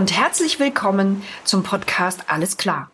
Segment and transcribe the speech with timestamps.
[0.00, 2.90] Und herzlich willkommen zum Podcast Alles klar.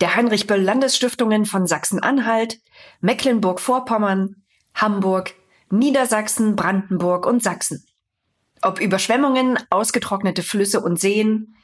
[0.00, 2.58] Der Heinrich Böll Landesstiftungen von Sachsen-Anhalt,
[3.00, 4.42] Mecklenburg-Vorpommern,
[4.74, 5.34] Hamburg,
[5.70, 7.86] Niedersachsen, Brandenburg und Sachsen.
[8.62, 11.54] Ob Überschwemmungen, ausgetrocknete Flüsse und Seen,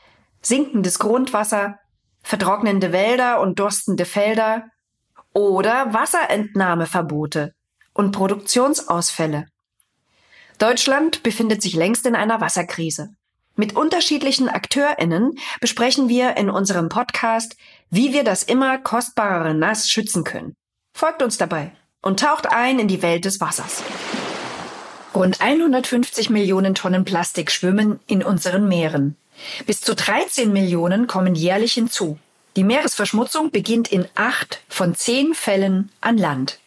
[0.41, 1.81] sinkendes Grundwasser,
[2.23, 4.67] vertrocknende Wälder und durstende Felder
[5.33, 7.57] oder Wasserentnahmeverbote
[7.93, 9.49] und Produktionsausfälle.
[10.59, 13.17] Deutschland befindet sich längst in einer Wasserkrise.
[13.57, 17.57] Mit unterschiedlichen AkteurInnen besprechen wir in unserem Podcast,
[17.89, 20.57] wie wir das immer kostbarere Nass schützen können.
[20.93, 21.71] Folgt uns dabei
[22.03, 23.85] und taucht ein in die Welt des Wassers.
[25.15, 29.17] Rund 150 Millionen Tonnen Plastik schwimmen in unseren Meeren.
[29.67, 32.19] Bis zu 13 Millionen kommen jährlich hinzu.
[32.57, 36.59] Die Meeresverschmutzung beginnt in acht von zehn Fällen an Land.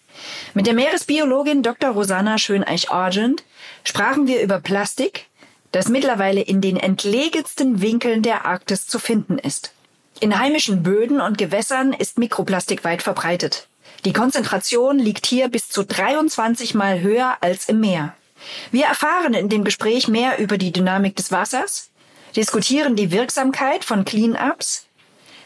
[0.53, 1.91] Mit der Meeresbiologin Dr.
[1.91, 3.43] Rosanna Schöneich-Argent
[3.83, 5.27] sprachen wir über Plastik,
[5.71, 9.73] das mittlerweile in den entlegensten Winkeln der Arktis zu finden ist.
[10.19, 13.67] In heimischen Böden und Gewässern ist Mikroplastik weit verbreitet.
[14.05, 18.13] Die Konzentration liegt hier bis zu 23 Mal höher als im Meer.
[18.71, 21.89] Wir erfahren in dem Gespräch mehr über die Dynamik des Wassers,
[22.35, 24.85] diskutieren die Wirksamkeit von Clean-Ups,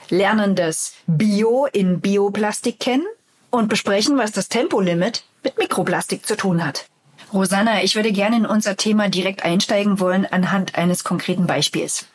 [0.09, 3.07] lernen das Bio in Bioplastik kennen
[3.49, 6.85] und besprechen, was das Tempolimit mit Mikroplastik zu tun hat.
[7.33, 12.05] Rosanna, ich würde gerne in unser Thema direkt einsteigen wollen anhand eines konkreten Beispiels.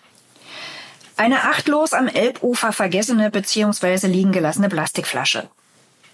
[1.17, 4.07] Eine achtlos am Elbufer vergessene bzw.
[4.07, 5.49] liegen gelassene Plastikflasche.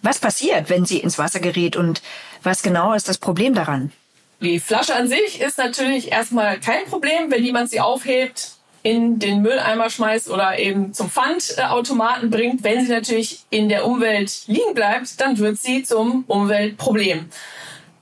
[0.03, 2.03] Was passiert, wenn sie ins Wasser gerät und
[2.43, 3.93] was genau ist das Problem daran?
[4.41, 9.43] Die Flasche an sich ist natürlich erstmal kein Problem, wenn jemand sie aufhebt, in den
[9.43, 12.65] Mülleimer schmeißt oder eben zum Pfandautomaten bringt.
[12.65, 17.29] Wenn sie natürlich in der Umwelt liegen bleibt, dann wird sie zum Umweltproblem.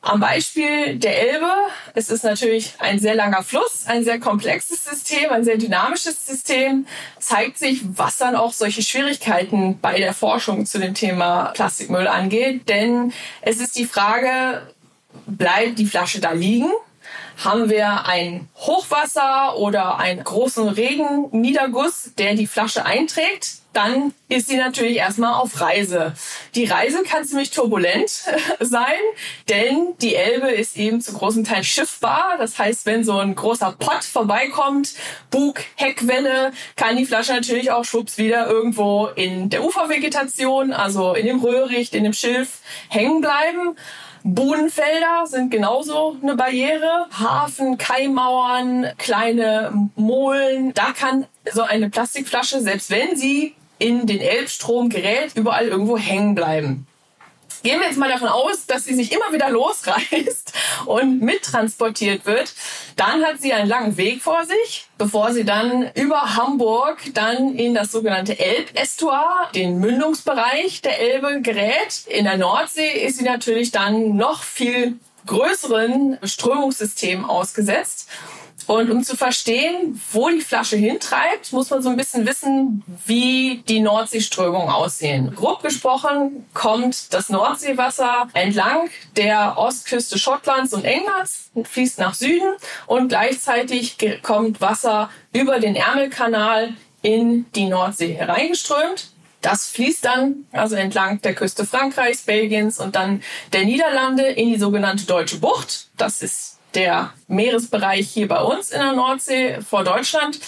[0.02, 1.50] Am Beispiel der Elbe,
[1.94, 6.86] es ist natürlich ein sehr langer Fluss, ein sehr komplexes System, ein sehr dynamisches System,
[7.18, 12.66] zeigt sich, was dann auch solche Schwierigkeiten bei der Forschung zu dem Thema Plastikmüll angeht.
[12.70, 13.12] Denn
[13.42, 14.62] es ist die Frage,
[15.26, 16.70] bleibt die Flasche da liegen?
[17.42, 23.60] Haben wir ein Hochwasser oder einen großen Regenniederguss, der die Flasche einträgt?
[23.72, 26.14] dann ist sie natürlich erstmal auf Reise.
[26.54, 28.10] Die Reise kann ziemlich turbulent
[28.60, 28.98] sein,
[29.48, 32.36] denn die Elbe ist eben zu großen Teilen schiffbar.
[32.38, 34.94] Das heißt, wenn so ein großer Pott vorbeikommt,
[35.30, 41.26] Bug, Heckwelle, kann die Flasche natürlich auch schwupps wieder irgendwo in der Ufervegetation, also in
[41.26, 42.58] dem Röhricht, in dem Schilf
[42.88, 43.76] hängen bleiben.
[44.22, 47.06] Bodenfelder sind genauso eine Barriere.
[47.10, 50.74] Hafen, Kaimauern, kleine Molen.
[50.74, 56.34] Da kann so eine Plastikflasche, selbst wenn sie in den Elbstrom gerät, überall irgendwo hängen
[56.34, 56.86] bleiben.
[57.62, 60.52] Gehen wir jetzt mal davon aus, dass sie sich immer wieder losreißt
[60.86, 62.54] und mittransportiert wird.
[62.96, 67.74] Dann hat sie einen langen Weg vor sich, bevor sie dann über Hamburg dann in
[67.74, 72.06] das sogenannte Elbestuar, den Mündungsbereich der Elbe gerät.
[72.06, 78.08] In der Nordsee ist sie natürlich dann noch viel größeren Strömungssystemen ausgesetzt.
[78.70, 83.64] Und um zu verstehen, wo die Flasche hintreibt, muss man so ein bisschen wissen, wie
[83.66, 85.34] die Nordseeströmungen aussehen.
[85.34, 92.46] Grob gesprochen kommt das Nordseewasser entlang der Ostküste Schottlands und Englands, fließt nach Süden
[92.86, 99.10] und gleichzeitig kommt Wasser über den Ärmelkanal in die Nordsee hereingeströmt.
[99.40, 104.60] Das fließt dann also entlang der Küste Frankreichs, Belgiens und dann der Niederlande in die
[104.60, 105.88] sogenannte Deutsche Bucht.
[105.96, 110.40] Das ist der Meeresbereich hier bei uns in der Nordsee vor Deutschland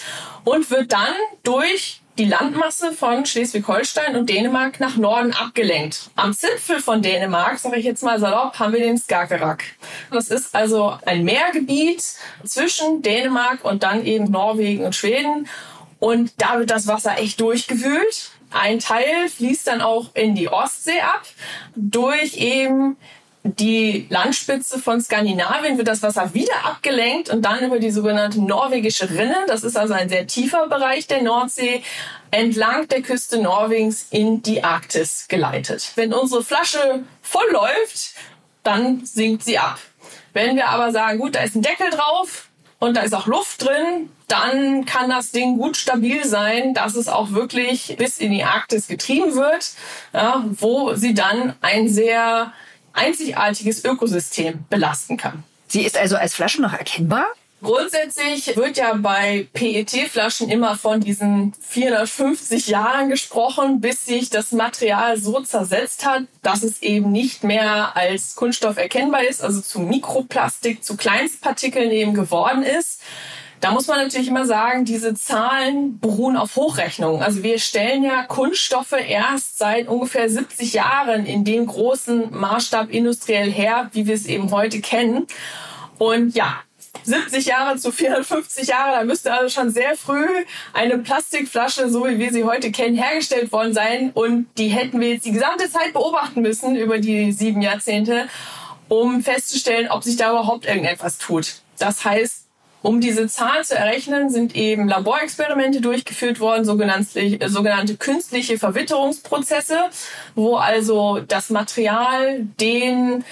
[0.43, 1.13] und wird dann
[1.43, 6.11] durch die Landmasse von Schleswig-Holstein und Dänemark nach Norden abgelenkt.
[6.15, 9.63] Am Zipfel von Dänemark, sage ich jetzt mal salopp, haben wir den Skagerrak.
[10.11, 12.03] Das ist also ein Meergebiet
[12.45, 15.47] zwischen Dänemark und dann eben Norwegen und Schweden.
[15.99, 18.31] Und da wird das Wasser echt durchgewühlt.
[18.51, 21.23] Ein Teil fließt dann auch in die Ostsee ab
[21.75, 22.97] durch eben
[23.43, 29.09] die Landspitze von Skandinavien wird das Wasser wieder abgelenkt und dann über die sogenannte norwegische
[29.09, 31.83] Rinne, das ist also ein sehr tiefer Bereich der Nordsee,
[32.31, 35.91] entlang der Küste Norwegens in die Arktis geleitet.
[35.95, 38.13] Wenn unsere Flasche voll läuft,
[38.63, 39.77] dann sinkt sie ab.
[40.31, 42.47] Wenn wir aber sagen, gut, da ist ein Deckel drauf
[42.79, 47.09] und da ist auch Luft drin, dann kann das Ding gut stabil sein, dass es
[47.09, 49.71] auch wirklich bis in die Arktis getrieben wird,
[50.13, 52.53] ja, wo sie dann ein sehr
[52.93, 55.43] einzigartiges Ökosystem belasten kann.
[55.67, 57.25] Sie ist also als Flasche noch erkennbar?
[57.63, 65.17] Grundsätzlich wird ja bei PET-Flaschen immer von diesen 450 Jahren gesprochen, bis sich das Material
[65.17, 70.83] so zersetzt hat, dass es eben nicht mehr als Kunststoff erkennbar ist, also zu Mikroplastik,
[70.83, 72.99] zu Kleinstpartikeln eben geworden ist.
[73.63, 77.23] Da muss man natürlich immer sagen, diese Zahlen beruhen auf Hochrechnungen.
[77.23, 83.49] Also wir stellen ja Kunststoffe erst seit ungefähr 70 Jahren in dem großen Maßstab industriell
[83.49, 85.27] her, wie wir es eben heute kennen.
[85.97, 86.57] Und ja,
[87.05, 90.27] 70 Jahre zu 450 Jahre, da müsste also schon sehr früh
[90.73, 94.11] eine Plastikflasche, so wie wir sie heute kennen, hergestellt worden sein.
[94.13, 98.27] Und die hätten wir jetzt die gesamte Zeit beobachten müssen über die sieben Jahrzehnte,
[98.89, 101.61] um festzustellen, ob sich da überhaupt irgendetwas tut.
[101.79, 102.42] Das heißt,
[102.83, 109.85] um diese Zahl zu errechnen, sind eben Laborexperimente durchgeführt worden, sogenannte, künstliche Verwitterungsprozesse,
[110.35, 113.23] wo also das Material den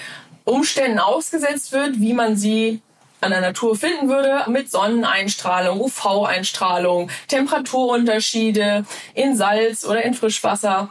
[0.44, 2.80] Umständen ausgesetzt wird, wie man sie
[3.20, 10.90] an der Natur finden würde, mit Sonneneinstrahlung, UV-Einstrahlung, Temperaturunterschiede in Salz oder in Frischwasser.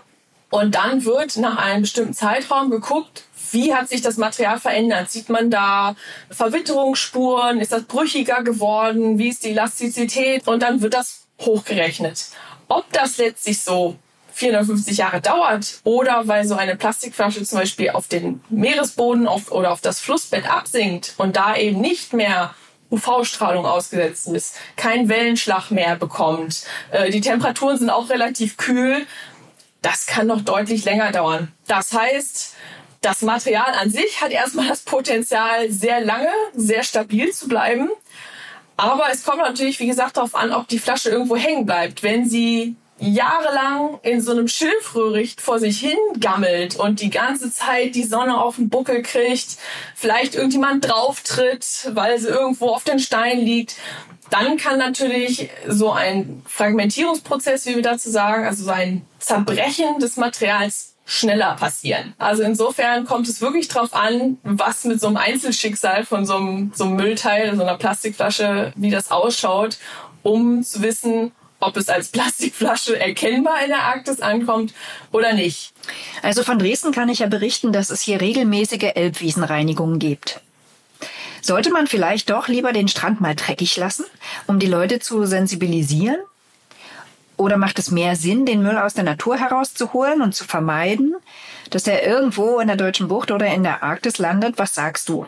[0.52, 5.12] Und dann wird nach einem bestimmten Zeitraum geguckt, wie hat sich das Material verändert?
[5.12, 5.96] Sieht man da
[6.30, 7.60] Verwitterungsspuren?
[7.60, 9.18] Ist das brüchiger geworden?
[9.18, 10.48] Wie ist die Elastizität?
[10.48, 12.28] Und dann wird das hochgerechnet.
[12.68, 13.98] Ob das letztlich so
[14.34, 19.72] 450 Jahre dauert oder weil so eine Plastikflasche zum Beispiel auf den Meeresboden auf, oder
[19.72, 22.54] auf das Flussbett absinkt und da eben nicht mehr
[22.90, 29.06] UV-Strahlung ausgesetzt ist, kein Wellenschlag mehr bekommt, äh, die Temperaturen sind auch relativ kühl,
[29.82, 31.52] das kann noch deutlich länger dauern.
[31.68, 32.56] Das heißt,
[33.02, 37.90] das Material an sich hat erstmal das Potenzial, sehr lange, sehr stabil zu bleiben.
[38.78, 42.04] Aber es kommt natürlich, wie gesagt, darauf an, ob die Flasche irgendwo hängen bleibt.
[42.04, 47.96] Wenn sie jahrelang in so einem Schilfröhricht vor sich hin gammelt und die ganze Zeit
[47.96, 49.58] die Sonne auf den Buckel kriegt,
[49.96, 53.76] vielleicht irgendjemand drauftritt, weil sie irgendwo auf den Stein liegt,
[54.30, 60.16] dann kann natürlich so ein Fragmentierungsprozess, wie wir dazu sagen, also so ein Zerbrechen des
[60.16, 62.14] Materials schneller passieren.
[62.18, 66.72] Also insofern kommt es wirklich drauf an, was mit so einem Einzelschicksal von so einem,
[66.74, 69.78] so einem Müllteil, so einer Plastikflasche, wie das ausschaut,
[70.24, 74.74] um zu wissen, ob es als Plastikflasche erkennbar in der Arktis ankommt
[75.12, 75.74] oder nicht.
[76.22, 80.40] Also von Dresden kann ich ja berichten, dass es hier regelmäßige Elbwiesenreinigungen gibt.
[81.42, 84.06] Sollte man vielleicht doch lieber den Strand mal dreckig lassen,
[84.48, 86.20] um die Leute zu sensibilisieren?
[87.42, 91.16] Oder macht es mehr Sinn, den Müll aus der Natur herauszuholen und zu vermeiden,
[91.72, 94.60] dass er irgendwo in der deutschen Bucht oder in der Arktis landet?
[94.60, 95.26] Was sagst du?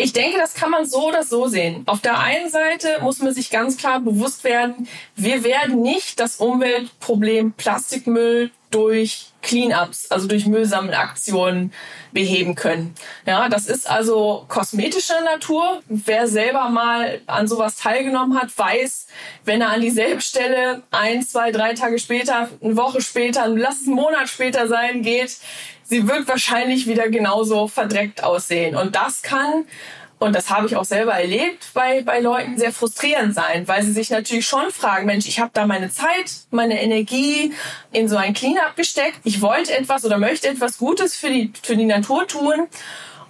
[0.00, 1.82] Ich denke, das kann man so oder so sehen.
[1.86, 4.86] Auf der einen Seite muss man sich ganz klar bewusst werden,
[5.16, 11.72] wir werden nicht das Umweltproblem Plastikmüll durch Cleanups, also durch Müllsammelaktionen
[12.12, 12.94] beheben können.
[13.26, 15.82] Ja, das ist also kosmetische Natur.
[15.88, 19.08] Wer selber mal an sowas teilgenommen hat, weiß,
[19.44, 23.86] wenn er an dieselbe Stelle ein, zwei, drei Tage später, eine Woche später, lass es
[23.86, 25.38] einen Monat später sein, geht,
[25.88, 28.76] sie wird wahrscheinlich wieder genauso verdreckt aussehen.
[28.76, 29.64] Und das kann
[30.18, 33.92] und das habe ich auch selber erlebt bei, bei Leuten, sehr frustrierend sein, weil sie
[33.92, 37.52] sich natürlich schon fragen, Mensch, ich habe da meine Zeit, meine Energie
[37.92, 39.20] in so ein Cleanup gesteckt.
[39.22, 42.66] Ich wollte etwas oder möchte etwas Gutes für die, für die Natur tun.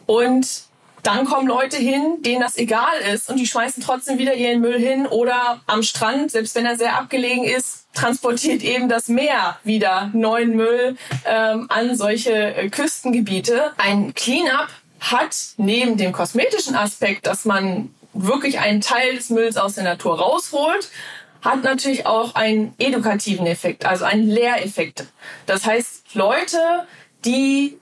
[0.06, 0.67] Und
[1.08, 4.78] dann kommen Leute hin, denen das egal ist und die schmeißen trotzdem wieder ihren Müll
[4.78, 10.10] hin oder am Strand, selbst wenn er sehr abgelegen ist, transportiert eben das Meer wieder
[10.12, 13.72] neuen Müll ähm, an solche äh, Küstengebiete.
[13.78, 14.68] Ein Cleanup
[15.00, 20.18] hat neben dem kosmetischen Aspekt, dass man wirklich einen Teil des Mülls aus der Natur
[20.18, 20.90] rausholt,
[21.40, 25.06] hat natürlich auch einen edukativen Effekt, also einen Lehreffekt.
[25.46, 26.86] Das heißt, Leute,
[27.24, 27.78] die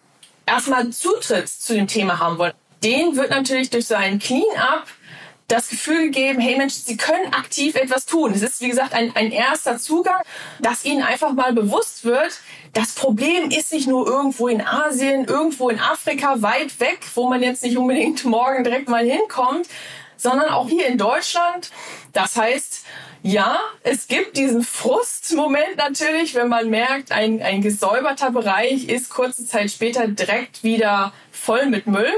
[0.47, 2.53] erstmal Zutritt zu dem Thema haben wollen,
[2.87, 4.87] denen wird natürlich durch so einen Clean-up
[5.49, 8.33] das Gefühl gegeben, hey Mensch, sie können aktiv etwas tun.
[8.33, 10.23] Es ist, wie gesagt, ein, ein erster Zugang,
[10.61, 12.41] dass ihnen einfach mal bewusst wird,
[12.73, 17.43] das Problem ist nicht nur irgendwo in Asien, irgendwo in Afrika, weit weg, wo man
[17.43, 19.69] jetzt nicht unbedingt morgen direkt mal hinkommt,
[20.17, 21.71] sondern auch hier in Deutschland.
[22.13, 22.85] Das heißt,
[23.23, 29.47] ja, es gibt diesen Frustmoment natürlich, wenn man merkt, ein, ein gesäuberter Bereich ist kurze
[29.47, 32.13] Zeit später direkt wieder voll mit Müll.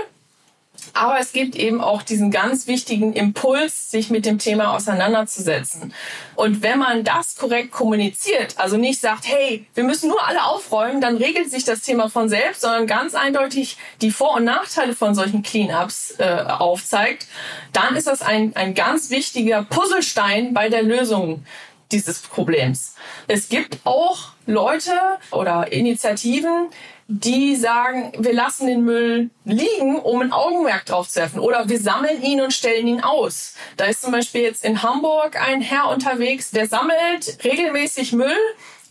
[0.95, 5.93] Aber es gibt eben auch diesen ganz wichtigen Impuls, sich mit dem Thema auseinanderzusetzen.
[6.35, 11.01] Und wenn man das korrekt kommuniziert, also nicht sagt, hey, wir müssen nur alle aufräumen,
[11.01, 15.15] dann regelt sich das Thema von selbst, sondern ganz eindeutig die Vor- und Nachteile von
[15.15, 17.27] solchen Cleanups äh, aufzeigt,
[17.73, 21.45] dann ist das ein, ein ganz wichtiger Puzzlestein bei der Lösung
[21.93, 22.95] dieses Problems.
[23.27, 24.93] Es gibt auch Leute
[25.31, 26.69] oder Initiativen,
[27.11, 31.41] die sagen, wir lassen den Müll liegen, um ein Augenmerk drauf zu werfen.
[31.41, 33.55] Oder wir sammeln ihn und stellen ihn aus.
[33.79, 38.37] Da ist zum Beispiel jetzt in Hamburg ein Herr unterwegs, der sammelt regelmäßig Müll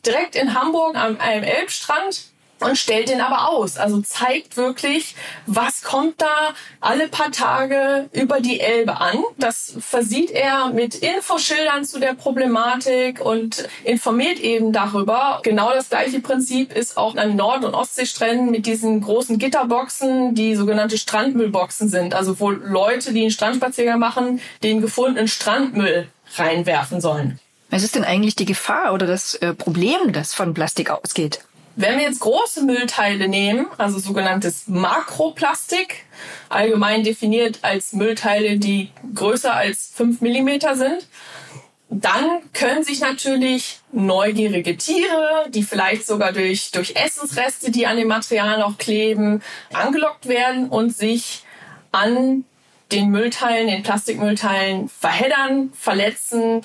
[0.03, 3.77] direkt in Hamburg am einem Elbstrand und stellt den aber aus.
[3.77, 9.23] Also zeigt wirklich, was kommt da alle paar Tage über die Elbe an.
[9.37, 15.39] Das versieht er mit Infoschildern zu der Problematik und informiert eben darüber.
[15.43, 20.55] Genau das gleiche Prinzip ist auch an Nord- und Ostseestränden mit diesen großen Gitterboxen, die
[20.55, 22.13] sogenannte Strandmüllboxen sind.
[22.13, 27.39] Also wo Leute, die einen Strandspaziergang machen, den gefundenen Strandmüll reinwerfen sollen.
[27.69, 31.41] Was ist denn eigentlich die Gefahr oder das äh, Problem, das von Plastik ausgeht?
[31.79, 36.05] Wenn wir jetzt große Müllteile nehmen, also sogenanntes Makroplastik,
[36.49, 41.07] allgemein definiert als Müllteile, die größer als 5 Millimeter sind,
[41.91, 48.07] dann können sich natürlich neugierige Tiere, die vielleicht sogar durch, durch Essensreste, die an dem
[48.07, 51.43] Material noch kleben, angelockt werden und sich
[51.91, 52.43] an
[52.91, 56.61] den Müllteilen, den Plastikmüllteilen verheddern, verletzen,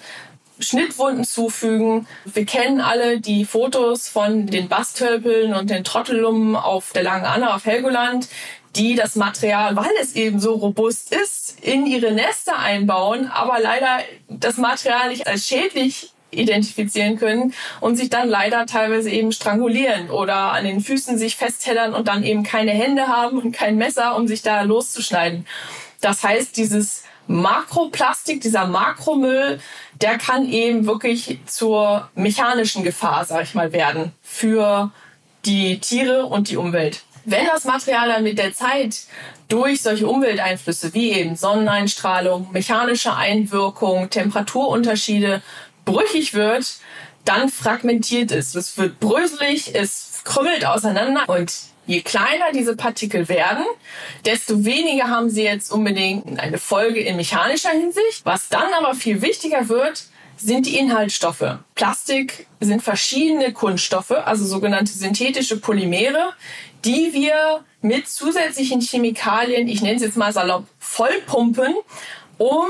[0.62, 2.06] Schnittwunden zufügen.
[2.24, 7.54] Wir kennen alle die Fotos von den Bastölpeln und den Trottellummen auf der Langen Anna
[7.54, 8.28] auf Helgoland,
[8.76, 13.98] die das Material, weil es eben so robust ist, in ihre Nester einbauen, aber leider
[14.28, 20.52] das Material nicht als schädlich identifizieren können und sich dann leider teilweise eben strangulieren oder
[20.52, 24.26] an den Füßen sich festheddern und dann eben keine Hände haben und kein Messer, um
[24.26, 25.46] sich da loszuschneiden.
[26.00, 29.60] Das heißt, dieses Makroplastik, dieser Makromüll,
[30.00, 34.90] der kann eben wirklich zur mechanischen Gefahr, sag ich mal, werden für
[35.44, 37.02] die Tiere und die Umwelt.
[37.24, 39.02] Wenn das Material dann mit der Zeit
[39.48, 45.40] durch solche Umwelteinflüsse wie eben Sonneneinstrahlung, mechanische Einwirkung, Temperaturunterschiede
[45.84, 46.76] brüchig wird,
[47.24, 48.54] dann fragmentiert es.
[48.54, 51.52] Es wird bröselig, es krümmelt auseinander und
[51.86, 53.64] Je kleiner diese Partikel werden,
[54.24, 58.24] desto weniger haben sie jetzt unbedingt eine Folge in mechanischer Hinsicht.
[58.24, 60.04] Was dann aber viel wichtiger wird,
[60.36, 61.58] sind die Inhaltsstoffe.
[61.74, 66.34] Plastik sind verschiedene Kunststoffe, also sogenannte synthetische Polymere,
[66.84, 71.74] die wir mit zusätzlichen Chemikalien, ich nenne es jetzt mal salopp, vollpumpen,
[72.38, 72.66] um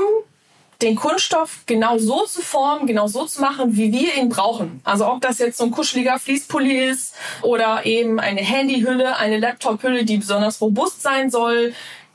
[0.83, 4.81] den Kunststoff genau so zu formen, genau so zu machen, wie wir ihn brauchen.
[4.83, 10.03] Also ob das jetzt so ein kuscheliger Fließpulli ist oder eben eine Handyhülle, eine Laptophülle,
[10.03, 11.73] die besonders robust sein soll,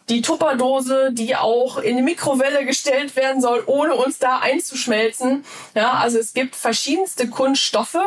[0.08, 5.44] die Tupperdose, die auch in die Mikrowelle gestellt werden soll, ohne uns da einzuschmelzen.
[5.74, 7.98] Ja, also es gibt verschiedenste Kunststoffe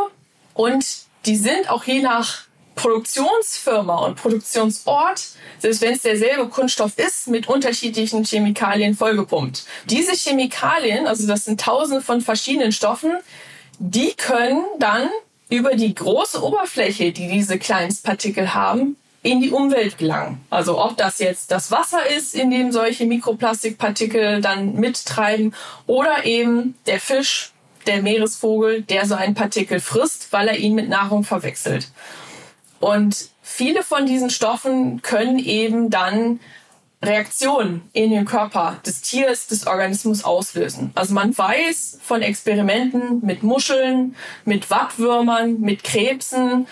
[0.53, 0.85] und
[1.25, 7.47] die sind auch je nach Produktionsfirma und Produktionsort, selbst wenn es derselbe Kunststoff ist, mit
[7.47, 9.65] unterschiedlichen Chemikalien vollgepumpt.
[9.85, 13.17] Diese Chemikalien, also das sind tausende von verschiedenen Stoffen,
[13.79, 15.09] die können dann
[15.49, 20.43] über die große Oberfläche, die diese Kleinstpartikel haben, in die Umwelt gelangen.
[20.49, 25.53] Also ob das jetzt das Wasser ist, in dem solche Mikroplastikpartikel dann mittreiben
[25.85, 27.51] oder eben der Fisch,
[27.85, 31.89] der Meeresvogel, der so einen Partikel frisst, weil er ihn mit Nahrung verwechselt.
[32.81, 36.41] Und viele von diesen Stoffen können eben dann
[37.03, 40.91] Reaktionen in den Körper des Tiers, des Organismus auslösen.
[40.93, 46.67] Also man weiß von Experimenten mit Muscheln, mit Wattwürmern, mit Krebsen,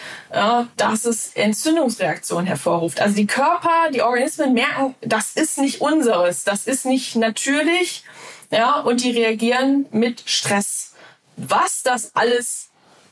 [0.78, 3.02] dass es Entzündungsreaktionen hervorruft.
[3.02, 8.04] Also die Körper, die Organismen merken, das ist nicht unseres, das ist nicht natürlich,
[8.52, 10.94] ja, und die reagieren mit Stress.
[11.38, 12.69] Was das alles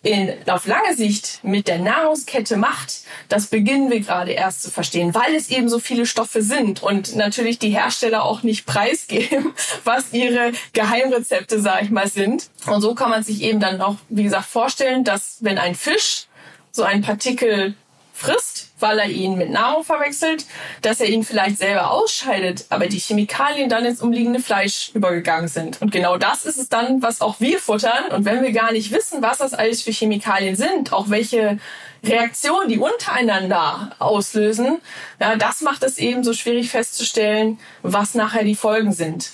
[0.08, 5.14] in, auf lange Sicht mit der Nahrungskette macht, das beginnen wir gerade erst zu verstehen,
[5.14, 10.14] weil es eben so viele Stoffe sind und natürlich die Hersteller auch nicht preisgeben, was
[10.14, 12.50] ihre Geheimrezepte, sag ich mal, sind.
[12.68, 16.28] Und so kann man sich eben dann auch, wie gesagt, vorstellen, dass wenn ein Fisch
[16.72, 17.76] so ein Partikel
[18.14, 20.46] frisst, weil er ihn mit Nahrung verwechselt,
[20.82, 25.82] dass er ihn vielleicht selber ausscheidet, aber die Chemikalien dann ins umliegende Fleisch übergegangen sind.
[25.82, 28.12] Und genau das ist es dann, was auch wir futtern.
[28.12, 31.60] Und wenn wir gar nicht wissen, was das alles für Chemikalien sind, auch welche
[32.04, 34.80] Reaktionen die untereinander auslösen,
[35.20, 39.32] ja, das macht es eben so schwierig festzustellen, was nachher die Folgen sind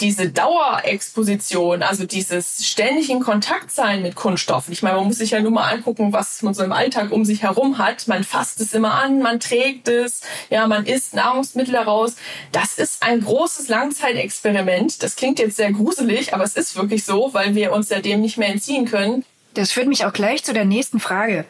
[0.00, 4.72] diese Dauerexposition, also dieses ständig in Kontakt sein mit Kunststoffen.
[4.72, 7.24] Ich meine, man muss sich ja nur mal angucken, was man so im Alltag um
[7.24, 8.06] sich herum hat.
[8.06, 12.16] Man fasst es immer an, man trägt es, ja, man isst Nahrungsmittel daraus.
[12.52, 15.02] Das ist ein großes Langzeitexperiment.
[15.02, 18.20] Das klingt jetzt sehr gruselig, aber es ist wirklich so, weil wir uns ja dem
[18.20, 19.24] nicht mehr entziehen können.
[19.54, 21.46] Das führt mich auch gleich zu der nächsten Frage.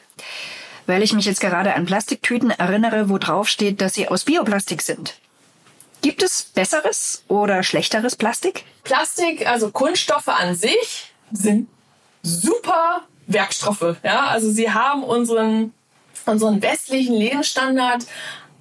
[0.87, 4.83] Weil ich mich jetzt gerade an Plastiktüten erinnere, wo drauf steht, dass sie aus Bioplastik
[4.83, 5.19] sind.
[6.03, 8.65] Gibt es besseres oder schlechteres Plastik?
[8.85, 11.69] Plastik, also Kunststoffe an sich, sind
[12.23, 13.97] super Werkstoffe.
[14.03, 15.73] Ja, also sie haben unseren,
[16.27, 18.07] unseren westlichen Lebensstandard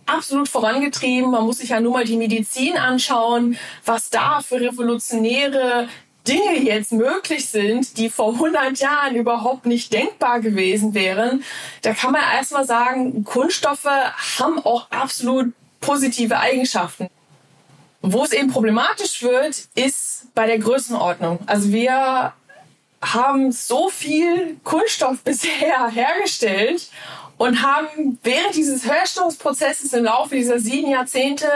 [0.06, 1.32] absolut vorangetrieben.
[1.32, 5.88] Man muss sich ja nur mal die Medizin anschauen, was da für revolutionäre
[6.28, 11.44] Dinge jetzt möglich sind, die vor 100 Jahren überhaupt nicht denkbar gewesen wären,
[11.84, 13.86] da kann man erstmal sagen, Kunststoffe
[14.40, 17.10] haben auch absolut positive Eigenschaften.
[18.08, 21.40] Wo es eben problematisch wird, ist bei der Größenordnung.
[21.48, 22.34] Also wir
[23.02, 26.90] haben so viel Kunststoff bisher hergestellt
[27.38, 31.48] und haben während dieses Herstellungsprozesses im Laufe dieser sieben Jahrzehnte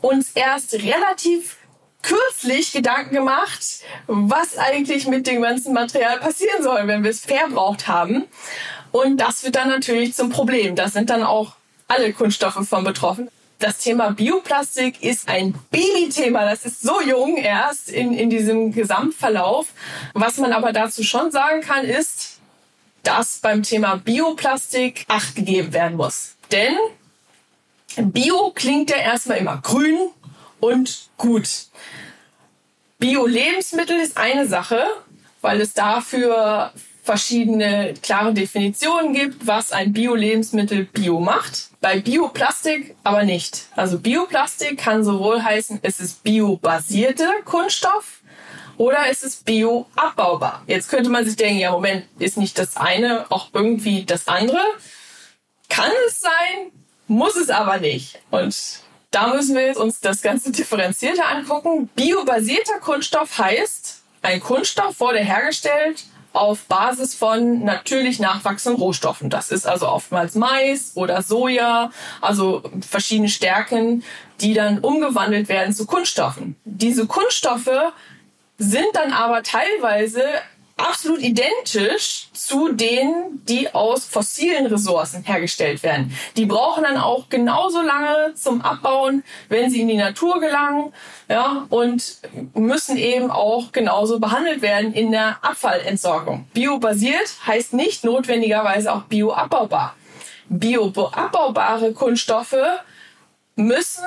[0.00, 1.56] uns erst relativ
[2.02, 7.88] kürzlich Gedanken gemacht, was eigentlich mit dem ganzen Material passieren soll, wenn wir es verbraucht
[7.88, 8.24] haben.
[8.92, 10.76] Und das wird dann natürlich zum Problem.
[10.76, 11.54] Da sind dann auch
[11.88, 13.28] alle Kunststoffe von betroffen.
[13.64, 16.44] Das Thema Bioplastik ist ein Babythema.
[16.44, 19.68] Das ist so jung erst in, in diesem Gesamtverlauf.
[20.12, 22.40] Was man aber dazu schon sagen kann, ist,
[23.04, 26.34] dass beim Thema Bioplastik Acht gegeben werden muss.
[26.52, 26.76] Denn
[27.96, 30.10] Bio klingt ja erstmal immer grün
[30.60, 31.48] und gut.
[32.98, 34.84] Bio-Lebensmittel ist eine Sache,
[35.40, 36.70] weil es dafür
[37.04, 41.68] verschiedene klare Definitionen gibt, was ein Bio-Lebensmittel bio macht.
[41.82, 43.66] Bei Bioplastik aber nicht.
[43.76, 48.22] Also Bioplastik kann sowohl heißen, es ist biobasierte Kunststoff
[48.78, 50.62] oder es ist bioabbaubar.
[50.66, 54.62] Jetzt könnte man sich denken, ja Moment, ist nicht das eine auch irgendwie das andere?
[55.68, 56.72] Kann es sein,
[57.06, 58.18] muss es aber nicht.
[58.30, 58.56] Und
[59.10, 61.90] da müssen wir jetzt uns das Ganze differenzierter angucken.
[61.94, 69.30] Biobasierter Kunststoff heißt, ein Kunststoff wurde hergestellt auf Basis von natürlich nachwachsenden Rohstoffen.
[69.30, 74.02] Das ist also oftmals Mais oder Soja, also verschiedene Stärken,
[74.40, 76.56] die dann umgewandelt werden zu Kunststoffen.
[76.64, 77.70] Diese Kunststoffe
[78.58, 80.22] sind dann aber teilweise
[80.76, 86.16] absolut identisch zu denen, die aus fossilen Ressourcen hergestellt werden.
[86.36, 90.92] Die brauchen dann auch genauso lange zum Abbauen, wenn sie in die Natur gelangen,
[91.28, 92.18] ja, und
[92.54, 96.46] müssen eben auch genauso behandelt werden in der Abfallentsorgung.
[96.52, 99.94] Biobasiert heißt nicht notwendigerweise auch bioabbaubar.
[100.48, 102.56] Bioabbaubare Kunststoffe
[103.56, 104.04] müssen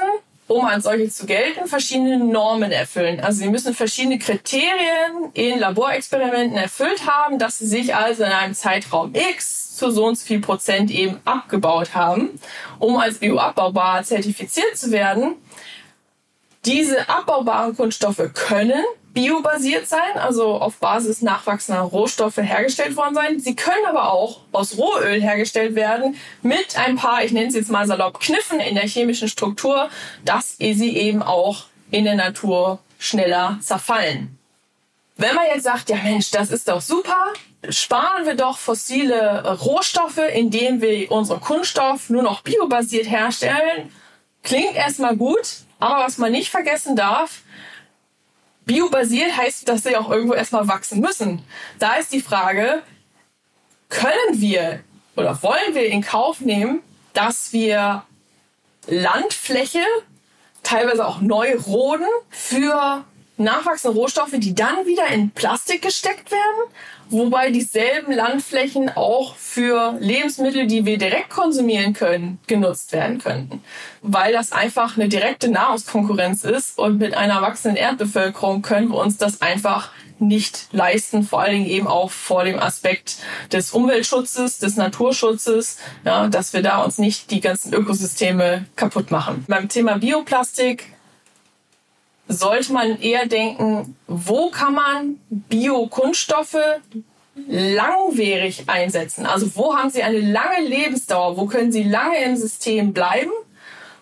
[0.48, 3.20] um als solche zu gelten, verschiedene Normen erfüllen.
[3.20, 8.54] Also sie müssen verschiedene Kriterien in Laborexperimenten erfüllt haben, dass sie sich also in einem
[8.54, 12.40] Zeitraum X zu so und so viel Prozent eben abgebaut haben,
[12.80, 15.36] um als bioabbaubar zertifiziert zu werden.
[16.68, 23.40] Diese abbaubaren Kunststoffe können biobasiert sein, also auf Basis nachwachsender Rohstoffe hergestellt worden sein.
[23.40, 27.72] Sie können aber auch aus Rohöl hergestellt werden mit ein paar, ich nenne es jetzt
[27.72, 29.90] mal salopp, Kniffen in der chemischen Struktur,
[30.26, 34.38] dass sie eben auch in der Natur schneller zerfallen.
[35.16, 37.32] Wenn man jetzt sagt, ja Mensch, das ist doch super,
[37.70, 43.90] sparen wir doch fossile Rohstoffe, indem wir unseren Kunststoff nur noch biobasiert herstellen,
[44.48, 47.42] klingt erstmal gut, aber was man nicht vergessen darf,
[48.66, 51.44] biobasiert heißt, dass sie auch irgendwo erstmal wachsen müssen.
[51.80, 52.82] Da ist die Frage,
[53.90, 54.80] können wir
[55.18, 56.82] oder wollen wir in Kauf nehmen,
[57.14, 58.04] dass wir
[58.88, 59.84] Landfläche,
[60.64, 63.04] teilweise auch neu roden für
[63.38, 66.72] nachwachsende Rohstoffe, die dann wieder in Plastik gesteckt werden?
[67.10, 73.62] wobei dieselben Landflächen auch für Lebensmittel, die wir direkt konsumieren können, genutzt werden könnten.
[74.02, 79.18] Weil das einfach eine direkte Nahrungskonkurrenz ist und mit einer wachsenden Erdbevölkerung können wir uns
[79.18, 83.18] das einfach nicht leisten, vor allen Dingen eben auch vor dem Aspekt
[83.52, 89.46] des Umweltschutzes, des Naturschutzes, ja, dass wir da uns nicht die ganzen Ökosysteme kaputt machen.
[89.48, 90.97] Beim Thema Bioplastik
[92.28, 96.58] sollte man eher denken, wo kann man Biokunststoffe
[97.48, 99.26] langwierig einsetzen?
[99.26, 101.38] Also wo haben sie eine lange Lebensdauer?
[101.38, 103.32] Wo können sie lange im System bleiben?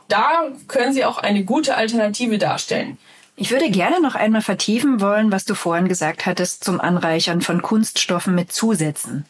[0.07, 2.97] Da können sie auch eine gute Alternative darstellen.
[3.37, 7.61] Ich würde gerne noch einmal vertiefen wollen, was du vorhin gesagt hattest zum Anreichern von
[7.61, 9.25] Kunststoffen mit Zusätzen.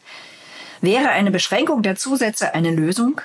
[0.80, 3.20] Wäre eine Beschränkung der Zusätze eine Lösung?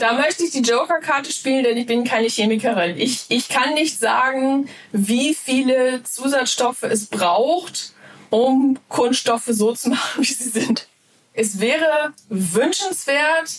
[0.00, 2.98] Da möchte ich die Joker-Karte spielen, denn ich bin keine Chemikerin.
[2.98, 7.92] Ich, ich kann nicht sagen, wie viele Zusatzstoffe es braucht,
[8.30, 10.88] um Kunststoffe so zu machen, wie sie sind.
[11.34, 13.50] Es wäre wünschenswert,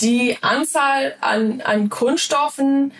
[0.00, 2.92] die Anzahl an, an Kunststoffen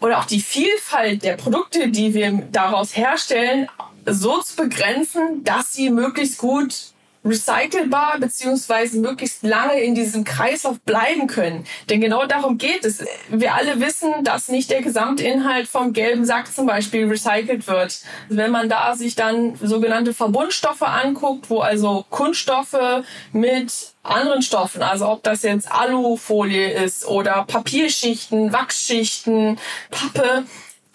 [0.00, 3.68] oder auch die Vielfalt der Produkte, die wir daraus herstellen,
[4.04, 6.95] so zu begrenzen, dass sie möglichst gut
[7.26, 11.64] recycelbar beziehungsweise möglichst lange in diesem Kreislauf bleiben können.
[11.90, 13.04] Denn genau darum geht es.
[13.28, 18.00] Wir alle wissen, dass nicht der Gesamtinhalt vom gelben Sack zum Beispiel recycelt wird.
[18.28, 25.08] Wenn man da sich dann sogenannte Verbundstoffe anguckt, wo also Kunststoffe mit anderen Stoffen, also
[25.08, 29.58] ob das jetzt Alufolie ist oder Papierschichten, Wachsschichten,
[29.90, 30.44] Pappe,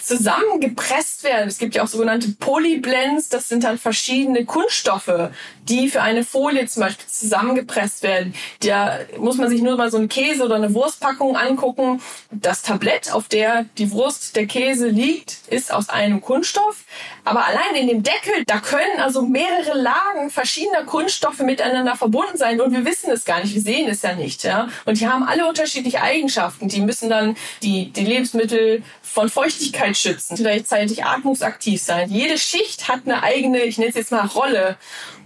[0.04, 1.48] zusammengepresst werden.
[1.48, 5.30] Es gibt ja auch sogenannte Polyblends, das sind dann verschiedene Kunststoffe,
[5.64, 8.34] die für eine Folie zum Beispiel zusammengepresst werden.
[8.64, 12.02] Da muss man sich nur mal so einen Käse oder eine Wurstpackung angucken.
[12.32, 16.84] Das Tablett, auf der die Wurst, der Käse liegt, ist aus einem Kunststoff.
[17.24, 22.60] Aber allein in dem Deckel, da können also mehrere Lagen verschiedener Kunststoffe miteinander verbunden sein
[22.60, 24.44] und wir wissen es gar nicht, wir sehen es ja nicht.
[24.44, 24.70] Ja?
[24.86, 26.68] Und die haben alle unterschiedliche Eigenschaften.
[26.68, 32.10] Die müssen dann die, die Lebensmittel von Feuchtigkeit schützen, gleichzeitig atmungsaktiv sein.
[32.10, 34.78] Jede Schicht hat eine eigene, ich nenne es jetzt mal Rolle.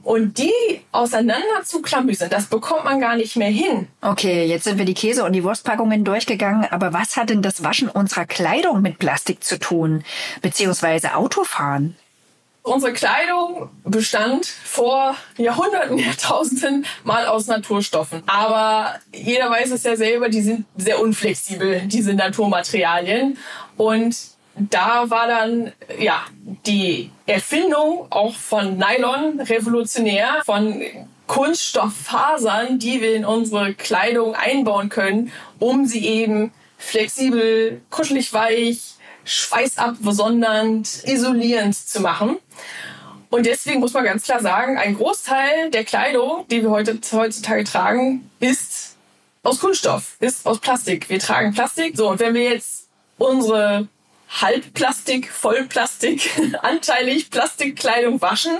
[0.01, 3.87] Und die auseinander zu klamüsern, das bekommt man gar nicht mehr hin.
[4.01, 7.63] Okay, jetzt sind wir die Käse- und die Wurstpackungen durchgegangen, aber was hat denn das
[7.63, 10.03] Waschen unserer Kleidung mit Plastik zu tun?
[10.41, 11.95] Beziehungsweise Autofahren?
[12.65, 18.23] Unsere Kleidung bestand vor Jahrhunderten, Jahrtausenden mal aus Naturstoffen.
[18.25, 23.37] Aber jeder weiß es ja selber, die sind sehr unflexibel, diese Naturmaterialien.
[23.77, 24.17] Und
[24.55, 26.23] da war dann ja
[26.65, 30.81] die Erfindung auch von Nylon revolutionär, von
[31.27, 38.94] Kunststofffasern, die wir in unsere Kleidung einbauen können, um sie eben flexibel, kuschelig weich,
[39.25, 42.37] schweißabsondernd, isolierend zu machen.
[43.29, 47.65] Und deswegen muss man ganz klar sagen, ein Großteil der Kleidung, die wir heute, heutzutage
[47.65, 48.95] tragen, ist
[49.43, 51.09] aus Kunststoff, ist aus Plastik.
[51.09, 51.97] Wir tragen Plastik.
[51.97, 53.87] So, und wenn wir jetzt unsere
[54.29, 56.29] Halbplastik, Vollplastik,
[56.61, 58.57] anteilig Plastikkleidung waschen,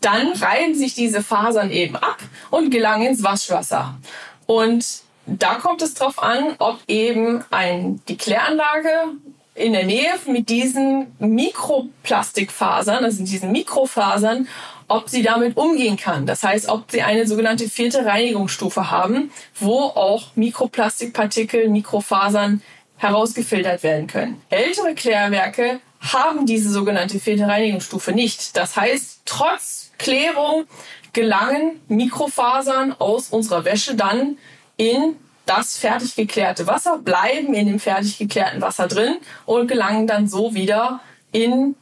[0.00, 2.18] dann reihen sich diese Fasern eben ab
[2.50, 3.98] und gelangen ins Waschwasser.
[4.46, 9.14] Und da kommt es darauf an, ob eben ein, die Kläranlage
[9.54, 14.48] in der Nähe mit diesen Mikroplastikfasern, also diesen Mikrofasern,
[14.88, 16.26] ob sie damit umgehen kann.
[16.26, 22.62] Das heißt, ob sie eine sogenannte vierte Reinigungsstufe haben, wo auch Mikroplastikpartikel, Mikrofasern
[22.96, 24.40] herausgefiltert werden können.
[24.48, 28.56] Ältere Klärwerke haben diese sogenannte vierte Reinigungsstufe nicht.
[28.56, 30.64] Das heißt, trotz Klärung
[31.12, 34.38] gelangen Mikrofasern aus unserer Wäsche dann
[34.76, 40.28] in das fertig geklärte Wasser, bleiben in dem fertig geklärten Wasser drin und gelangen dann
[40.28, 41.00] so wieder
[41.32, 41.74] in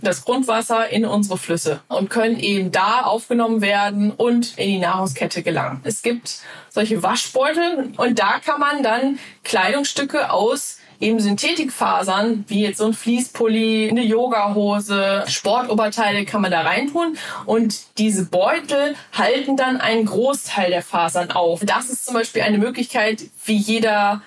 [0.00, 5.42] das Grundwasser in unsere Flüsse und können eben da aufgenommen werden und in die Nahrungskette
[5.42, 5.80] gelangen.
[5.84, 12.78] Es gibt solche Waschbeutel und da kann man dann Kleidungsstücke aus eben Synthetikfasern, wie jetzt
[12.78, 19.80] so ein Fließpulli, eine Yogahose, Sportoberteile kann man da reintun und diese Beutel halten dann
[19.80, 21.60] einen Großteil der Fasern auf.
[21.64, 24.22] Das ist zum Beispiel eine Möglichkeit, wie jeder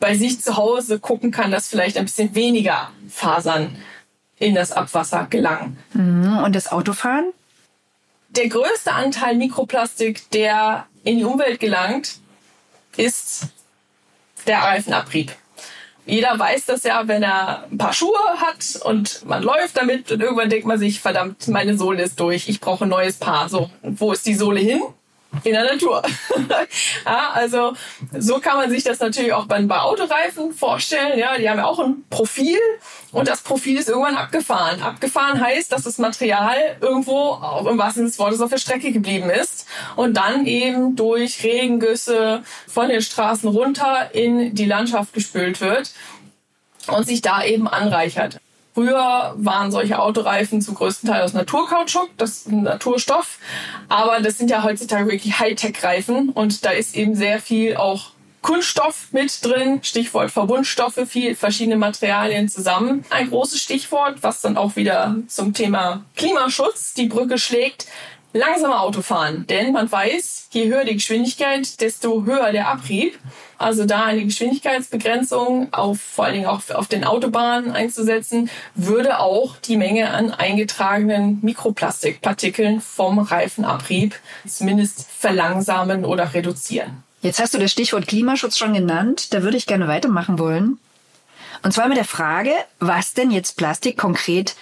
[0.00, 3.76] bei sich zu Hause gucken kann, dass vielleicht ein bisschen weniger Fasern
[4.38, 5.78] in das Abwasser gelangen.
[5.94, 6.38] Mhm.
[6.44, 7.32] Und das Autofahren?
[8.28, 12.18] Der größte Anteil Mikroplastik, der in die Umwelt gelangt,
[12.96, 13.46] ist
[14.46, 15.32] der Reifenabrieb.
[16.08, 20.22] Jeder weiß das ja, wenn er ein paar Schuhe hat und man läuft damit und
[20.22, 23.50] irgendwann denkt man sich, verdammt, meine Sohle ist durch, ich brauche ein neues Paar.
[23.50, 24.82] So, wo ist die Sohle hin?
[25.44, 26.02] In der Natur.
[27.04, 27.74] ja, also
[28.18, 31.18] so kann man sich das natürlich auch bei, bei Autoreifen vorstellen.
[31.18, 32.58] Ja, die haben ja auch ein Profil
[33.12, 34.82] und das Profil ist irgendwann abgefahren.
[34.82, 38.92] Abgefahren heißt, dass das Material irgendwo, auch im wahrsten Sinne des Wortes, auf der Strecke
[38.92, 45.60] geblieben ist und dann eben durch Regengüsse von den Straßen runter in die Landschaft gespült
[45.60, 45.92] wird
[46.86, 48.40] und sich da eben anreichert.
[48.74, 53.38] Früher waren solche Autoreifen zum größten Teil aus Naturkautschuk, das ist ein Naturstoff.
[53.88, 59.08] Aber das sind ja heutzutage wirklich Hightech-Reifen und da ist eben sehr viel auch Kunststoff
[59.10, 63.04] mit drin, Stichwort Verbundstoffe, viel verschiedene Materialien zusammen.
[63.10, 67.86] Ein großes Stichwort, was dann auch wieder zum Thema Klimaschutz die Brücke schlägt,
[68.32, 69.46] langsamer Autofahren.
[69.48, 73.18] Denn man weiß, je höher die Geschwindigkeit, desto höher der Abrieb.
[73.58, 79.56] Also da eine Geschwindigkeitsbegrenzung auf vor allen Dingen auch auf den Autobahnen einzusetzen, würde auch
[79.56, 84.14] die Menge an eingetragenen Mikroplastikpartikeln vom Reifenabrieb
[84.46, 87.02] zumindest verlangsamen oder reduzieren.
[87.20, 89.34] Jetzt hast du das Stichwort Klimaschutz schon genannt.
[89.34, 90.78] Da würde ich gerne weitermachen wollen.
[91.64, 94.54] Und zwar mit der Frage, was denn jetzt Plastik konkret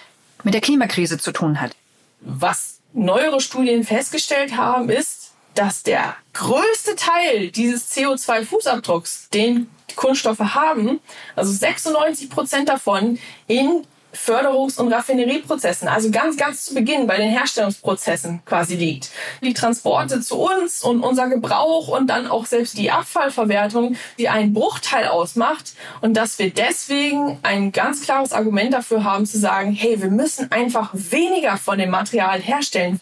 [0.43, 1.75] mit der Klimakrise zu tun hat.
[2.21, 5.26] Was neuere Studien festgestellt haben, ist,
[5.57, 10.99] dass der größte Teil dieses CO2-Fußabdrucks, den Kunststoffe haben,
[11.35, 17.29] also 96 Prozent davon, in Förderungs- und Raffinerieprozessen, also ganz, ganz zu Beginn bei den
[17.29, 19.09] Herstellungsprozessen quasi liegt.
[19.41, 24.53] Die Transporte zu uns und unser Gebrauch und dann auch selbst die Abfallverwertung, die einen
[24.53, 30.01] Bruchteil ausmacht und dass wir deswegen ein ganz klares Argument dafür haben zu sagen, hey,
[30.01, 32.99] wir müssen einfach weniger von dem Material herstellen.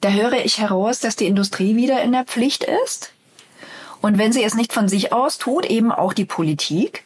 [0.00, 3.12] Da höre ich heraus, dass die Industrie wieder in der Pflicht ist.
[4.00, 7.04] Und wenn sie es nicht von sich aus tut, eben auch die Politik.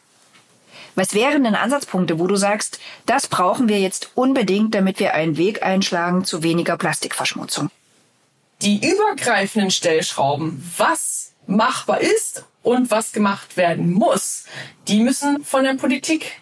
[0.95, 5.37] Was wären denn Ansatzpunkte, wo du sagst, das brauchen wir jetzt unbedingt, damit wir einen
[5.37, 7.69] Weg einschlagen zu weniger Plastikverschmutzung?
[8.61, 14.43] Die übergreifenden Stellschrauben, was machbar ist und was gemacht werden muss,
[14.87, 16.39] die müssen von der Politik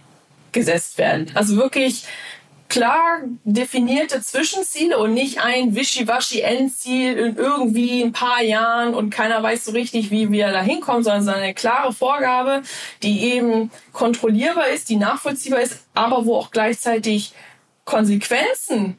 [0.52, 1.32] gesetzt werden.
[1.36, 2.06] Also wirklich
[2.70, 9.42] klar definierte Zwischenziele und nicht ein wischiwaschi Endziel in irgendwie ein paar Jahren und keiner
[9.42, 12.62] weiß so richtig, wie wir da hinkommen, sondern eine klare Vorgabe,
[13.02, 17.34] die eben kontrollierbar ist, die nachvollziehbar ist, aber wo auch gleichzeitig
[17.86, 18.98] Konsequenzen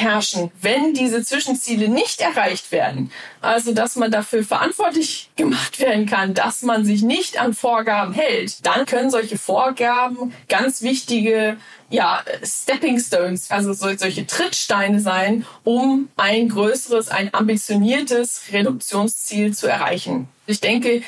[0.00, 3.10] herrschen, wenn diese Zwischenziele nicht erreicht werden.
[3.40, 8.66] Also, dass man dafür verantwortlich gemacht werden kann, dass man sich nicht an Vorgaben hält.
[8.66, 11.56] Dann können solche Vorgaben ganz wichtige
[11.90, 20.28] ja, Stepping Stones, also solche Trittsteine sein, um ein größeres, ein ambitioniertes Reduktionsziel zu erreichen.
[20.46, 21.02] Ich denke,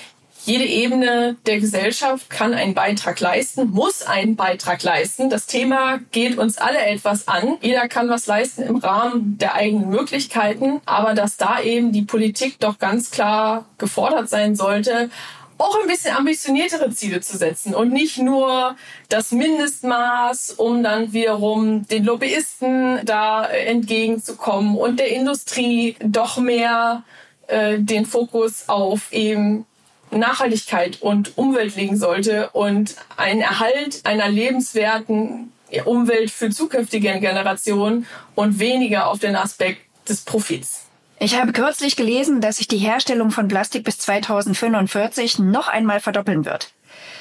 [0.51, 5.31] jede Ebene der Gesellschaft kann einen Beitrag leisten, muss einen Beitrag leisten.
[5.31, 7.57] Das Thema geht uns alle etwas an.
[7.61, 12.59] Jeder kann was leisten im Rahmen der eigenen Möglichkeiten, aber dass da eben die Politik
[12.59, 15.11] doch ganz klar gefordert sein sollte,
[15.57, 18.75] auch ein bisschen ambitioniertere Ziele zu setzen und nicht nur
[19.09, 27.05] das Mindestmaß, um dann wiederum den Lobbyisten da entgegenzukommen und der Industrie doch mehr
[27.47, 29.65] äh, den Fokus auf eben
[30.11, 35.53] Nachhaltigkeit und Umwelt legen sollte und einen Erhalt einer lebenswerten
[35.85, 40.85] Umwelt für zukünftige Generationen und weniger auf den Aspekt des Profits.
[41.19, 46.45] Ich habe kürzlich gelesen, dass sich die Herstellung von Plastik bis 2045 noch einmal verdoppeln
[46.45, 46.73] wird.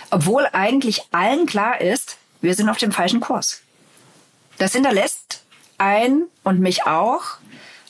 [0.10, 3.62] Obwohl eigentlich allen klar ist, wir sind auf dem falschen Kurs.
[4.58, 5.44] Das hinterlässt
[5.78, 7.24] ein und mich auch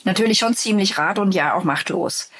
[0.04, 2.30] natürlich schon ziemlich rat und ja auch machtlos.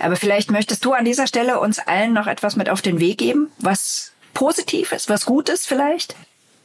[0.00, 3.18] Aber vielleicht möchtest du an dieser Stelle uns allen noch etwas mit auf den Weg
[3.18, 6.16] geben, was positiv ist, was gut ist vielleicht?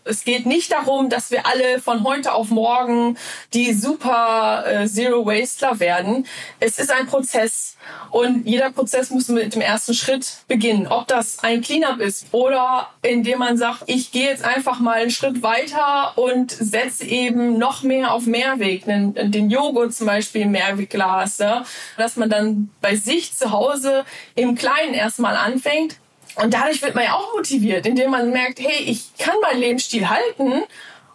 [0.07, 3.17] Es geht nicht darum, dass wir alle von heute auf morgen
[3.55, 6.27] die super äh, Zero Wasteler werden.
[6.59, 7.75] Es ist ein Prozess
[8.11, 10.85] und jeder Prozess muss mit dem ersten Schritt beginnen.
[10.87, 15.09] Ob das ein Cleanup ist oder indem man sagt, ich gehe jetzt einfach mal einen
[15.09, 20.51] Schritt weiter und setze eben noch mehr auf Mehrweg, den, den Joghurt zum Beispiel im
[20.51, 21.65] Mehrwegglas, ja?
[21.97, 25.97] dass man dann bei sich zu Hause im Kleinen erstmal anfängt
[26.35, 30.09] und dadurch wird man ja auch motiviert, indem man merkt, hey, ich kann meinen Lebensstil
[30.09, 30.63] halten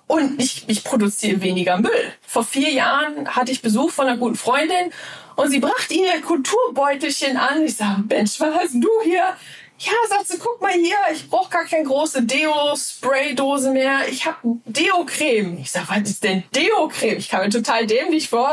[0.06, 2.12] und ich, ich produziere weniger Müll.
[2.26, 4.92] Vor vier Jahren hatte ich Besuch von einer guten Freundin
[5.36, 7.64] und sie brachte ihr Kulturbeutelchen an.
[7.64, 9.36] Ich sage, Mensch, was hast du hier?
[9.78, 14.08] Ja, sagt sie, guck mal hier, ich brauche gar keine große Deo-Spray-Dose mehr.
[14.10, 15.58] Ich habe Deo-Creme.
[15.58, 17.16] Ich sage, was ist denn Deo-Creme?
[17.16, 18.52] Ich kam mir total dämlich vor,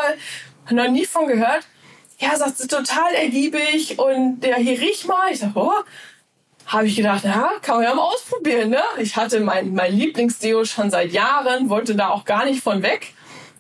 [0.70, 1.68] noch nie von gehört.
[2.20, 5.32] Ja, sagt sie, total ergiebig und der hier riech mal.
[5.32, 5.74] Ich sage, oh,
[6.68, 8.70] habe ich gedacht, ja, kann man ja mal ausprobieren.
[8.70, 8.82] Ne?
[9.00, 13.14] Ich hatte mein, mein Lieblingsdeo schon seit Jahren, wollte da auch gar nicht von weg.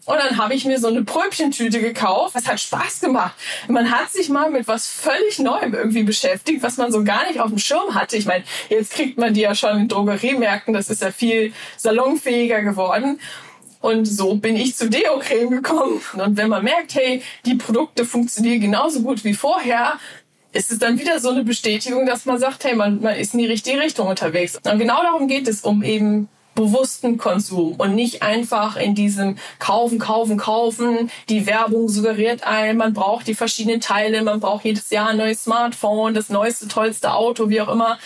[0.05, 2.35] Und dann habe ich mir so eine Pröbchentüte gekauft.
[2.35, 3.35] Das hat Spaß gemacht.
[3.67, 7.41] Man hat sich mal mit was völlig Neuem irgendwie beschäftigt, was man so gar nicht
[7.41, 8.15] auf dem Schirm hatte.
[8.15, 10.73] Ich meine, jetzt kriegt man die ja schon in Drogeriemärkten.
[10.73, 13.19] Das ist ja viel salonfähiger geworden.
[13.81, 16.01] Und so bin ich zu Deo-Creme gekommen.
[16.13, 19.99] Und wenn man merkt, hey, die Produkte funktionieren genauso gut wie vorher,
[20.57, 23.39] ist es dann wieder so eine Bestätigung, dass man sagt, hey, man, man ist in
[23.39, 24.57] die richtige Richtung unterwegs.
[24.63, 29.99] Und genau darum geht es, um eben bewussten Konsum und nicht einfach in diesem Kaufen,
[29.99, 31.11] Kaufen, Kaufen.
[31.29, 35.43] Die Werbung suggeriert ein, man braucht die verschiedenen Teile, man braucht jedes Jahr ein neues
[35.43, 37.99] Smartphone, das neueste, tollste Auto, wie auch immer,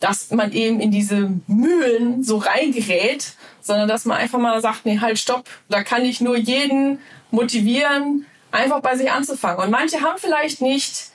[0.00, 4.98] dass man eben in diese Mühlen so reingerät, sondern dass man einfach mal sagt, nee,
[5.00, 9.62] halt, stopp, da kann ich nur jeden motivieren, einfach bei sich anzufangen.
[9.62, 11.07] Und manche haben vielleicht nicht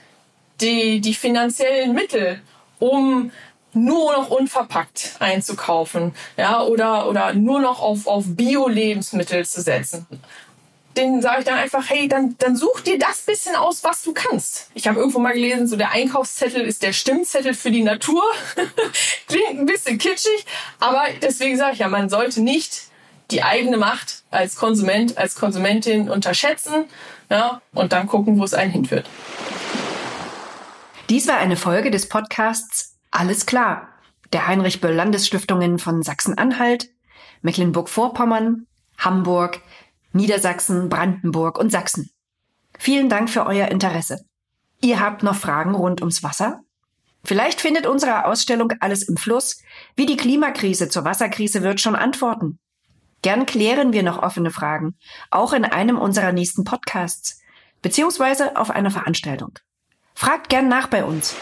[0.63, 2.41] die, die finanziellen Mittel,
[2.79, 3.31] um
[3.73, 10.05] nur noch unverpackt einzukaufen, ja, oder, oder nur noch auf, auf Bio-Lebensmittel zu setzen.
[10.95, 14.13] Den sage ich dann einfach, hey, dann, dann such dir das bisschen aus, was du
[14.13, 14.69] kannst.
[14.75, 18.21] Ich habe irgendwo mal gelesen, so der Einkaufszettel ist der Stimmzettel für die Natur.
[19.27, 20.45] Klingt ein bisschen kitschig,
[20.79, 22.83] aber deswegen sage ich ja, man sollte nicht
[23.31, 26.85] die eigene Macht als Konsument, als Konsumentin unterschätzen,
[27.31, 29.07] ja, und dann gucken, wo es einen hinführt.
[31.13, 33.87] Dies war eine Folge des Podcasts Alles klar,
[34.31, 36.89] der Heinrich Böll Landesstiftungen von Sachsen-Anhalt,
[37.43, 38.65] Mecklenburg-Vorpommern,
[38.97, 39.61] Hamburg,
[40.11, 42.09] Niedersachsen, Brandenburg und Sachsen.
[42.79, 44.25] Vielen Dank für euer Interesse.
[44.81, 46.61] Ihr habt noch Fragen rund ums Wasser?
[47.23, 49.61] Vielleicht findet unsere Ausstellung Alles im Fluss,
[49.95, 52.57] wie die Klimakrise zur Wasserkrise wird, schon Antworten.
[53.21, 54.97] Gern klären wir noch offene Fragen,
[55.29, 57.39] auch in einem unserer nächsten Podcasts,
[57.83, 59.59] beziehungsweise auf einer Veranstaltung.
[60.15, 61.35] Fragt gern nach bei uns.